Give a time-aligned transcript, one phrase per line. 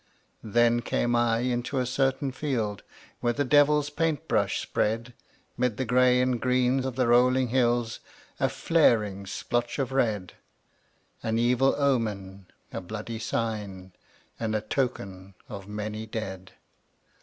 [0.43, 2.81] Then came I into a certain field
[3.19, 5.13] Where the devil's paint brush spread
[5.57, 7.99] 'Mid the gray and green of the rolling hills
[8.39, 10.33] A flaring splotch of red,
[11.21, 13.93] An evil omen, a bloody sign,
[14.39, 16.53] And a token of many dead.